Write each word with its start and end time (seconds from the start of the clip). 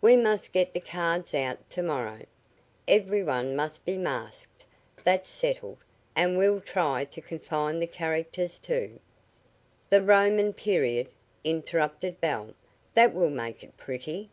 "We 0.00 0.16
must 0.16 0.54
get 0.54 0.72
the 0.72 0.80
cards 0.80 1.34
out 1.34 1.68
to 1.68 1.82
morrow. 1.82 2.20
Every 2.88 3.22
one 3.22 3.54
must 3.54 3.84
be 3.84 3.98
masked 3.98 4.64
that's 5.04 5.28
settled 5.28 5.76
and 6.14 6.38
we'll 6.38 6.62
try 6.62 7.04
to 7.04 7.20
confine 7.20 7.78
the 7.78 7.86
characters 7.86 8.58
to" 8.60 8.98
"The 9.90 10.02
Roman 10.02 10.54
period," 10.54 11.10
interrupted 11.44 12.22
Belle. 12.22 12.54
"That 12.94 13.12
will 13.12 13.28
make 13.28 13.62
it 13.62 13.76
pretty." 13.76 14.30